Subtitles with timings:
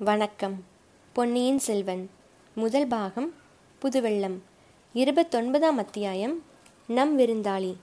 [0.00, 0.64] வணக்கம்.
[1.12, 2.10] பொன்னியின் செல்வன்.
[2.54, 3.34] முதல் பாகம்
[3.82, 4.34] புதுவெள்ளம்.
[4.94, 6.42] இருபத்தொன்பதாம் அத்தியாயம்
[6.86, 7.74] நம் விருந்தாளி.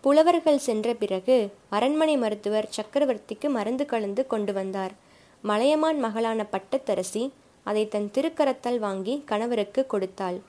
[0.00, 4.92] புலவர்கள் சென்ற பிறகு அரண்மனை மருத்துவர் சக்கரவர்த்திக்கு மருந்து கலந்து கொண்டு வந்தார்.
[5.42, 7.30] மலையமான் மகளான பட்டத்தரசி
[7.64, 10.40] அதை தன் திருக்கரத்தால் வாங்கி கணவருக்கு கொடுத்தாள்.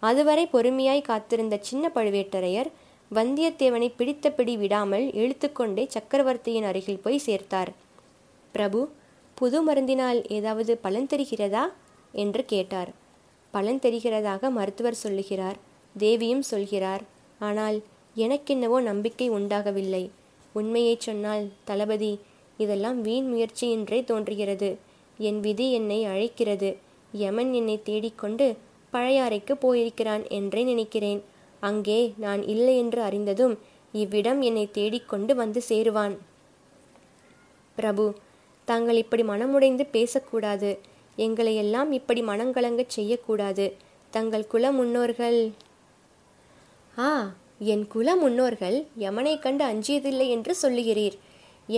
[0.00, 2.70] அதுவரை பொறுமையாய் காத்திருந்த சின்ன பழுவேட்டரையர்
[3.14, 7.68] வந்தியத்தேவனை பிடித்தபடி விடாமல் இழுத்துக்கொண்டே சக்கரவர்த்தியின் அருகில் போய் சேர்த்தார்.
[8.52, 8.88] பிரபு
[9.40, 11.64] புது மருந்தினால் ஏதாவது பலன் தெரிகிறதா?
[12.12, 12.90] என்று கேட்டார்.
[13.50, 15.58] பலன் தெரிகிறதாக மருத்துவர் சொல்லுகிறார்.
[15.94, 17.02] தேவியும் சொல்கிறார்.
[17.38, 17.82] ஆனால்
[18.16, 20.10] எனக்கென்னவோ நம்பிக்கை உண்டாகவில்லை.
[20.52, 22.12] உண்மையை சொன்னால் தளபதி
[22.56, 24.70] இதெல்லாம் வீண் முயற்சி என்றே தோன்றுகிறது.
[25.18, 26.70] என் விதி என்னை அழைக்கிறது.
[27.12, 28.56] யமன் என்னை தேடிக்கொண்டு
[28.92, 31.20] பழையாறைக்கு போயிருக்கிறான் என்றே நினைக்கிறேன்.
[31.60, 33.58] அங்கே நான் இல்லை என்று அறிந்ததும்
[33.92, 36.14] இவ்விடம் என்னை தேடிக்கொண்டு வந்து சேருவான்.
[37.78, 38.04] பிரபு
[38.70, 40.70] தாங்கள் இப்படி மனமுடைந்து பேசக்கூடாது.
[41.18, 43.66] எங்களை எல்லாம் இப்படி மனங்கலங்கச் செய்யக்கூடாது.
[44.12, 45.40] தங்கள் குல முன்னோர்கள்.
[46.94, 47.10] ஆ
[47.72, 51.16] என் குல முன்னோர்கள் யமனை கண்டு அஞ்சியதில்லை என்று சொல்லுகிறீர்.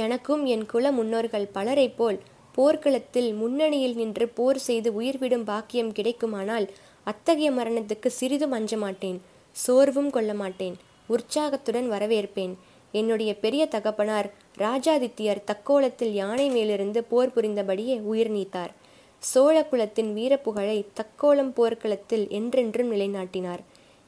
[0.02, 2.18] எனக்கும் என் குல முன்னோர்கள் பலரை போல்
[2.56, 6.66] போர்க்களத்தில் முன்னணியில் நின்று போர் செய்து உயிர்விடும் பாக்கியம் கிடைக்குமானால்
[7.10, 9.18] அத்தகைய மரணத்துக்கு சிறிதும் அஞ்ச மாட்டேன்
[9.56, 10.76] சோர்வும் கொள்ள மாட்டேன்
[11.14, 12.52] உற்சாகத்துடன் வரவேற்பேன்.
[12.92, 18.72] என்னுடைய பெரிய தகப்பனார் ராஜாதித்யர் தக்கோலத்தில் யானை மேலிருந்து போர் புரிந்தபடியே உயிர் நீத்தார்.
[19.18, 23.62] சோழ குலத்தின் வீரப்புகழை தக்கோலம் போர்க்களத்தில் என்றென்றும் நிலைநாட்டினார்.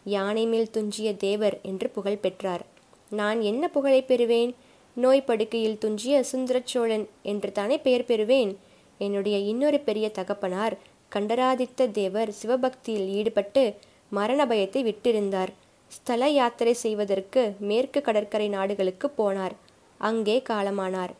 [0.05, 2.64] யானை மேல் துஞ்சிய தேவர் என்று புகழ் பெற்றார்.
[3.10, 4.52] நான் என்ன புகழை பெறுவேன்?
[4.96, 8.56] நோய் படுக்கையில் துஞ்சிய சுந்தர சோழன் என்று தானே பெயர் பெறுவேன்?
[8.98, 13.74] என்னுடைய இன்னொரு பெரிய தகப்பனார் கண்டராதித்த தேவர் சிவபக்தியில் ஈடுபட்டு
[14.10, 15.52] மரண பயத்தை விட்டிருந்தார்.
[15.96, 19.54] ஸ்தல யாத்திரை செய்வதற்கு மேற்கு கடற்கரை நாடுகளுக்கு போனார்.
[20.00, 21.12] அங்கே காலமானார்.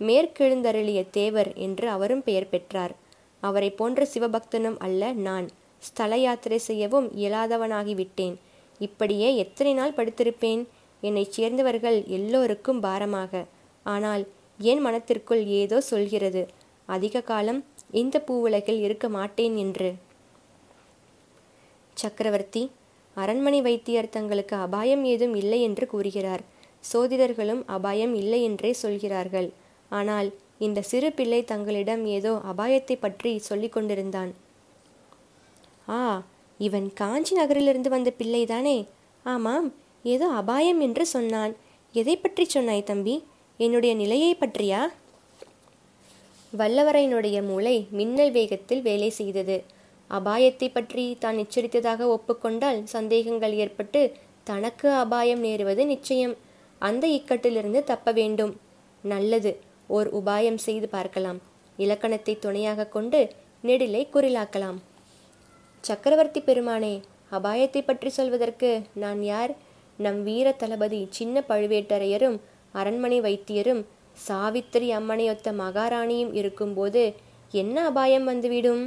[0.00, 2.94] மேற்கெழுந்தருளிய தேவர் என்று அவரும் பெயர் பெற்றார்.
[3.42, 5.46] அவரை போன்ற சிவபக்தனும் அல்ல நான்.
[5.78, 8.36] ஸ்தல யாத்திரை செய்யவும் இயலாதவனாகிவிட்டேன்.
[8.80, 10.62] இப்படியே எத்தனை நாள் படுத்திருப்பேன்?
[11.02, 13.42] என்னை சேர்ந்தவர்கள் எல்லோருக்கும் பாரமாக.
[13.86, 14.22] ஆனால்
[14.60, 16.42] என் மனத்திற்குள் ஏதோ சொல்கிறது?
[16.86, 17.60] அதிக காலம்
[17.90, 19.90] இந்த பூவுலகில் இருக்க மாட்டேன் என்று.
[21.96, 22.62] சக்கரவர்த்தி
[23.22, 26.42] அரண்மனை வைத்தியர் தங்களுக்கு அபாயம் ஏதும் இல்லை என்று கூறுகிறார்.
[26.84, 29.48] சோதிடர்களும் அபாயம் இல்லை என்றே சொல்கிறார்கள்.
[29.90, 30.28] ஆனால்
[30.66, 34.30] இந்த சிறு பிள்ளை தங்களிடம் ஏதோ அபாயத்தை பற்றி சொல்லிக் கொண்டிருந்தான்.
[35.98, 36.00] ஆ
[36.60, 38.78] இவன் காஞ்சி நகரிலிருந்து வந்த பிள்ளைதானே?
[39.24, 39.68] ஆமாம்
[40.14, 41.52] ஏதோ அபாயம் என்று சொன்னான்.
[41.94, 43.14] எதை பற்றி சொன்னாய் தம்பி?
[43.60, 44.80] என்னுடைய நிலையை பற்றியா?
[46.52, 49.56] வல்லவரையனுடைய மூளை மின்னல் வேகத்தில் வேலை செய்தது.
[50.10, 54.00] அபாயத்தை பற்றி தான் எச்சரித்ததாக ஒப்புக்கொண்டால் சந்தேகங்கள் ஏற்பட்டு
[54.50, 56.34] தனக்கு அபாயம் நேருவது நிச்சயம்.
[56.80, 58.52] அந்த இக்கட்டிலிருந்து தப்ப வேண்டும்.
[59.04, 59.52] நல்லது
[59.96, 61.38] ஓர் உபாயம் செய்து பார்க்கலாம்.
[61.78, 63.20] இலக்கணத்தை துணையாக கொண்டு
[63.68, 64.78] நெடிலை குறிலாக்கலாம்.
[65.84, 66.94] சக்கரவர்த்தி பெருமானே
[67.38, 68.70] அபாயத்தை பற்றி சொல்வதற்கு
[69.02, 69.52] நான் யார்?
[69.98, 72.38] நம் வீர தளபதி சின்ன பழுவேட்டரையரும்
[72.80, 73.82] அரண்மனை வைத்தியரும்
[74.26, 77.02] சாவித்திரி அம்மனையொத்த மகாராணியும் இருக்கும்போது
[77.52, 78.82] என்ன அபாயம் வந்துவிடும்?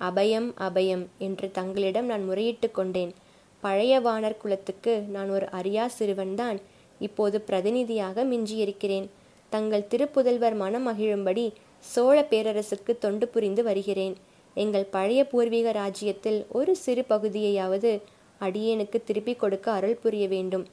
[0.00, 3.12] அபயம் அபயம் என்று தங்களிடம் நான் முறையிட்டு கொண்டேன்.
[3.60, 6.58] பழைய வானர் குலத்துக்கு நான் ஒரு அரியா சிறுவன்தான்.
[6.98, 9.08] இப்போது பிரதிநிதியாக மிஞ்சியிருக்கிறேன்.
[9.48, 14.16] தங்கள் திருப்புதல்வர் மனம் மகிழும்படி சோழ பேரரசுக்கு தொண்டு புரிந்து வருகிறேன்.
[14.54, 18.00] எங்கள் பழைய பூர்வீக ராஜ்யத்தில் ஒரு சிறு பகுதியையாவது
[18.40, 20.66] அடியேனுக்கு திருப்பிக் கொடுக்க அருள் புரிய வேண்டும்.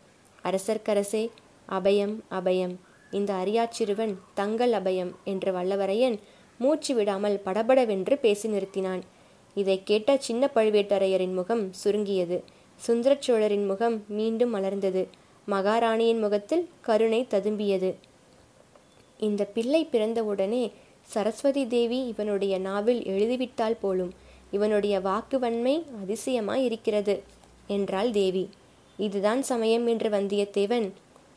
[0.43, 1.29] அரசர்க்கரசே
[1.69, 2.75] அபயம் அபயம்.
[3.11, 6.19] இந்த அரியாச்சிறுவன் தங்கள் அபயம் என்று வல்லவரையன்
[6.57, 9.01] மூச்சு விடாமல் படபடவென்று பேசி நிறுத்தினான்.
[9.55, 12.43] இதை கேட்ட சின்ன பழுவேட்டரையரின் முகம் சுருங்கியது.
[12.87, 15.07] சுந்தரச்சோழரின் முகம் மீண்டும் மலர்ந்தது.
[15.49, 17.93] மகாராணியின் முகத்தில் கருணை ததும்பியது.
[19.19, 20.71] இந்த பிள்ளை பிறந்தவுடனே
[21.01, 24.11] சரஸ்வதி தேவி இவனுடைய நாவில் எழுதிவிட்டால் போலும்
[24.51, 27.23] இவனுடைய வாக்கு வன்மை அதிசயமாய் இருக்கிறது
[27.67, 28.49] என்றாள் தேவி.
[28.97, 30.91] இதுதான் சமயம் என்று வந்தியத்தேவன்.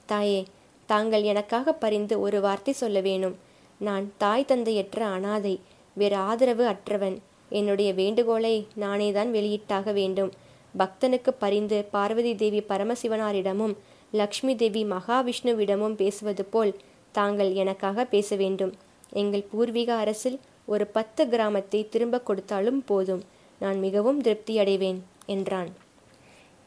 [0.06, 0.44] தாயே
[0.87, 3.37] தாங்கள் எனக்காக பரிந்து ஒரு வார்த்தை சொல்ல வேணும்.
[3.78, 5.60] நான் தாய் தந்தையற்ற அனாதை
[5.94, 7.17] வேறு ஆதரவு அற்றவன்.
[7.49, 10.31] என்னுடைய வேண்டுகோளை நானே தான் வெளியிட்டாக வேண்டும்.
[10.78, 13.75] பக்தனுக்கு பரிந்து பார்வதி தேவி பரமசிவனாரிடமும்
[14.11, 16.75] லக்ஷ்மி தேவி மகாவிஷ்ணுவிடமும் பேசுவது போல்
[17.12, 18.73] தாங்கள் எனக்காக பேச வேண்டும்.
[19.12, 23.22] எங்கள் பூர்வீக அரசில் ஒரு பத்து கிராமத்தை திரும்ப கொடுத்தாலும் போதும்.
[23.58, 25.70] நான் மிகவும் திருப்தியடைவேன் என்றான்.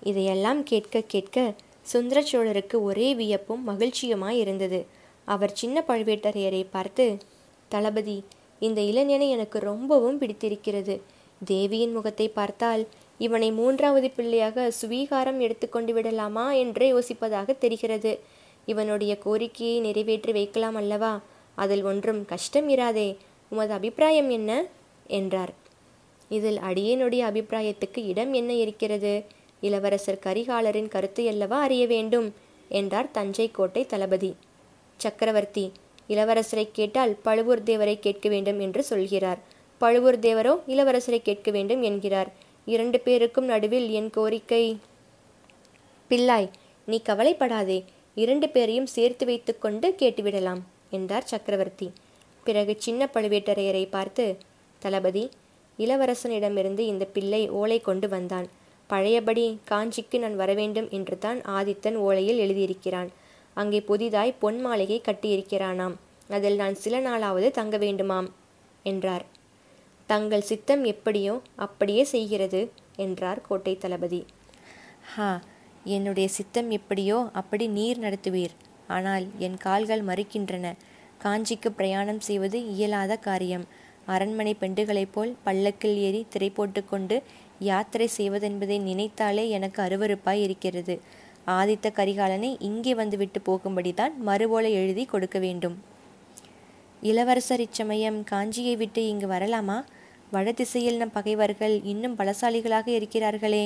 [0.02, 4.86] இதையெல்லாம் கேட்க கேட்க சுந்தர சோழருக்கு ஒரே வியப்பும் மகிழ்ச்சியுமாய் இருந்தது.
[5.30, 7.06] அவர் சின்ன பழுவேட்டரையரை பார்த்து
[7.72, 8.18] தளபதி
[8.60, 10.96] இந்த இளைஞனை எனக்கு ரொம்பவும் பிடித்திருக்கிறது.
[11.46, 12.84] தேவியின் முகத்தை பார்த்தால்
[13.18, 18.20] இவனை மூன்றாவது பிள்ளையாக சுவீகாரம் எடுத்துக்கொண்டு விடலாமா என்று யோசிப்பதாக தெரிகிறது.
[18.66, 21.14] இவனுடைய கோரிக்கையை நிறைவேற்றி வைக்கலாம் அல்லவா?
[21.56, 23.10] அதில் ஒன்றும் கஷ்டம் இராதே.
[23.50, 24.52] உமது அபிப்பிராயம் என்ன?
[25.08, 25.54] என்றார்.
[26.30, 29.14] இதில் அடியேனுடைய அபிப்பிராயத்துக்கு இடம் என்ன இருக்கிறது?
[29.62, 32.28] இளவரசர் கரிகாலரின் கருத்து அல்லவா அறிய வேண்டும்?
[32.70, 34.32] என்றார் தஞ்சை கோட்டை தளபதி.
[35.04, 35.66] சக்கரவர்த்தி
[36.10, 39.40] இளவரசரை கேட்டால் பழுவூர் தேவரை கேட்க வேண்டும் என்று சொல்கிறார்.
[39.82, 42.30] பழுவூர் தேவரோ இளவரசரை கேட்க வேண்டும் என்கிறார்.
[42.66, 44.64] இரண்டு பேருக்கும் நடுவில் என் கோரிக்கை.
[46.10, 46.50] பிள்ளாய்
[46.88, 47.80] நீ கவலைப்படாதே.
[48.16, 51.88] இரண்டு பேரையும் சேர்த்து வைத்துக்கொண்டு கேட்டுவிடலாம் என்றார் சக்கரவர்த்தி.
[52.44, 54.26] பிறகு சின்ன பழுவேட்டரையரை பார்த்து
[54.82, 55.24] தளபதி
[55.80, 58.48] இளவரசனிடமிருந்து இந்த பிள்ளை ஓலை கொண்டு வந்தான்.
[58.90, 63.10] பழையபடி காஞ்சிக்கு நான் வரவேண்டும் என்று தான் ஆதித்தன் ஓலையில் எழுதியிருக்கிறான்.
[63.58, 65.96] அங்கே புதிதாய் பொன் மாளிகை கட்டியிருக்கிறானாம்.
[66.30, 68.30] அதில் நான் சில நாளாவது தங்க வேண்டுமாம்
[68.84, 69.26] என்றார்.
[70.10, 71.34] தங்கள் சித்தம் எப்படியோ
[71.66, 72.62] அப்படியே செய்கிறது
[73.06, 74.22] என்றார் கோட்டை தளபதி.
[75.14, 75.30] ஹா
[75.96, 78.56] என்னுடைய சித்தம் எப்படியோ அப்படி நீர் நடத்துவீர்.
[78.88, 80.66] ஆனால் என் கால்கள் மறுக்கின்றன.
[81.24, 83.66] காஞ்சிக்கு பிரயாணம் செய்வது இயலாத காரியம்.
[84.06, 87.16] அரண்மனை பெண்டுகளைப் போல் பல்லக்கில் ஏறி திரை போட்டுக்கொண்டு
[87.68, 90.96] யாத்திரை செய்வதென்பதை நினைத்தாலே எனக்கு அருவறுப்பாய் இருக்கிறது.
[91.58, 95.76] ஆதித்த கரிகாலனை இங்கே வந்துவிட்டு போகும்படிதான் மறுபோல எழுதி கொடுக்க வேண்டும்.
[97.02, 99.78] இளவரசர் இச்சமயம் காஞ்சியை விட்டு இங்கு வரலாமா?
[100.32, 103.66] வடதிசையில் நம் பகைவர்கள் இன்னும் பலசாலிகளாக இருக்கிறார்களே.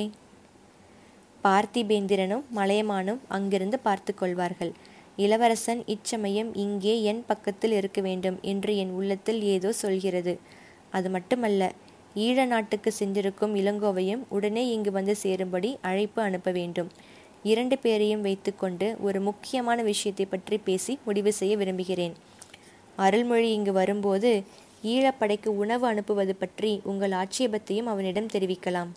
[1.44, 4.72] பார்த்திபேந்திரனும் மலையமானும் அங்கிருந்து பார்த்து கொள்வார்கள்.
[5.16, 10.34] இளவரசன் இச்சமயம் இங்கே என் பக்கத்தில் இருக்க வேண்டும் என்று என் உள்ளத்தில் ஏதோ சொல்கிறது.
[10.90, 11.72] அது மட்டுமல்ல
[12.24, 16.90] ஈழ நாட்டுக்கு சென்றிருக்கும் இளங்கோவையும் உடனே இங்கு வந்து சேரும்படி அழைப்பு அனுப்ப வேண்டும்.
[17.44, 22.14] இரண்டு பேரையும் வைத்துக்கொண்டு ஒரு முக்கியமான விஷயத்தை பற்றி பேசி முடிவு செய்ய விரும்புகிறேன்.
[22.96, 24.30] அருள்மொழி இங்கு வரும்போது
[24.82, 28.90] ஈழப்படைக்கு உணவு அனுப்புவது பற்றி உங்கள் ஆட்சேபத்தையும் அவனிடம் தெரிவிக்கலாம்.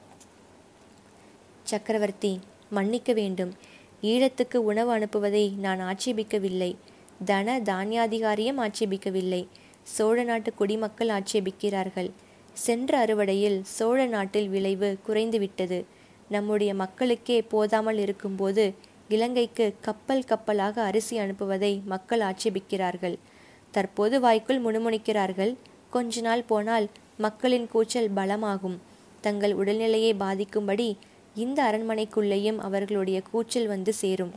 [1.64, 2.40] சக்கரவர்த்தி
[2.70, 3.52] மன்னிக்க வேண்டும்.
[4.02, 6.72] ஈழத்துக்கு உணவு அனுப்புவதை நான் ஆட்சேபிக்கவில்லை.
[7.26, 9.42] தன தானியாதிகாரியும் ஆட்சேபிக்கவில்லை.
[9.96, 12.10] சோழ நாட்டு குடிமக்கள் ஆட்சேபிக்கிறார்கள்.
[12.54, 15.80] சென்ற அறுவடையில் சோழ நாட்டில் விளைவு குறைந்துவிட்டது.
[16.30, 18.74] நம்முடைய மக்களுக்கே போதாமல் இருக்கும்போது
[19.08, 23.18] இலங்கைக்கு கப்பல் கப்பலாக அரிசி அனுப்புவதை மக்கள் ஆட்சேபிக்கிறார்கள்.
[23.72, 25.54] தற்போது வாய்க்குள் முணுமுணுக்கிறார்கள்.
[25.90, 26.88] கொஞ்ச நாள் போனால்
[27.18, 28.78] மக்களின் கூச்சல் பலமாகும்.
[29.22, 30.90] தங்கள் உடல்நிலையை பாதிக்கும்படி
[31.36, 34.34] இந்த அரண்மனைக்குள்ளேயும் அவர்களுடைய கூச்சல் வந்து சேரும்.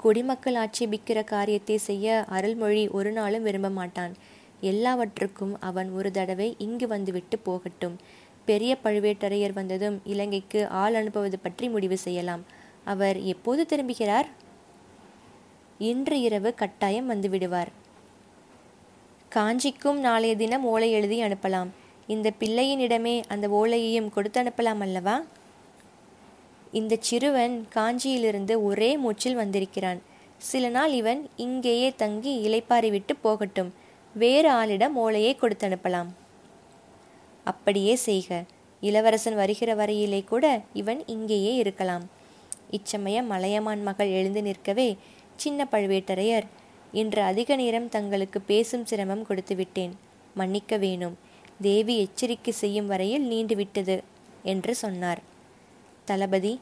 [0.00, 4.12] குடிமக்கள் ஆட்சேபிக்கிற காரியத்தை செய்ய அருள்மொழி ஒரு நாளும் விரும்ப மாட்டான்.
[4.60, 7.96] எல்லாவற்றுக்கும் அவன் ஒரு தடவை இங்கு வந்துவிட்டு போகட்டும்.
[8.46, 12.44] பெரிய பழுவேட்டரையர் வந்ததும் இலங்கைக்கு ஆள் அனுப்புவது பற்றி முடிவு செய்யலாம்.
[12.84, 14.28] அவர் எப்போது திரும்புகிறார்?
[15.78, 17.70] இன்று இரவு கட்டாயம் வந்து விடுவார்.
[19.28, 21.70] காஞ்சிக்கும் நாளைய தினம் ஓலை எழுதி அனுப்பலாம்.
[22.06, 25.22] இந்த பிள்ளையினிடமே அந்த ஓலையையும் கொடுத்து அனுப்பலாம் அல்லவா?
[26.72, 30.00] இந்த சிறுவன் காஞ்சியிலிருந்து ஒரே மூச்சில் வந்திருக்கிறான்.
[30.38, 33.74] சில நாள் இவன் இங்கேயே தங்கி இலைப்பாரி விட்டு போகட்டும்.
[34.14, 36.10] வேறு ஆளிடம் ஓலையை கொடுத்து அனுப்பலாம்.
[37.46, 38.44] அப்படியே செய்க.
[38.82, 42.04] இளவரசன் வருகிற வரையிலே கூட இவன் இங்கேயே இருக்கலாம்.
[42.70, 44.88] இச்சமயம் மலையமான் மகள் எழுந்து நிற்கவே
[45.36, 46.46] சின்ன பழுவேட்டரையர்
[46.92, 49.92] இன்று அதிக நேரம் தங்களுக்கு பேசும் சிரமம் கொடுத்து விட்டேன்.
[50.34, 51.16] மன்னிக்க வேணும்.
[51.60, 53.96] தேவி எச்சரிக்கை செய்யும் வரையில் நீண்டுவிட்டது
[54.42, 55.20] என்று சொன்னார்.
[56.04, 56.52] தளபதி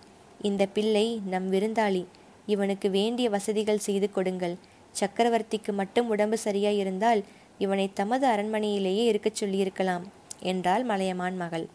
[0.41, 2.05] இந்த பிள்ளை நம் விருந்தாளி.
[2.47, 4.57] இவனுக்கு வேண்டிய வசதிகள் செய்து கொடுங்கள்.
[5.01, 7.23] சக்கரவர்த்திக்கு மட்டும் உடம்பு சரியாயிருந்தால்
[7.59, 10.05] இவனை தமது அரண்மனையிலேயே இருக்கச் சொல்லியிருக்கலாம்.
[10.45, 11.67] என்றாள் மலையமான் மகள்.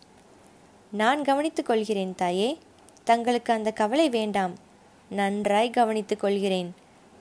[0.91, 2.57] நான் கவனித்துக் கொள்கிறேன் தாயே.
[3.03, 4.55] தங்களுக்கு அந்த கவலை வேண்டாம்.
[5.09, 6.73] நன்றாய் கவனித்துக் கொள்கிறேன்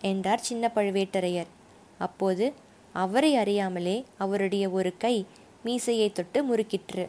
[0.02, 1.50] என்றார் சின்ன பழுவேட்டரையர்.
[1.98, 2.52] அப்போது
[2.92, 5.26] அவரை அறியாமலே அவருடைய ஒரு கை
[5.64, 7.08] மீசையை தொட்டு முறுக்கிற்று.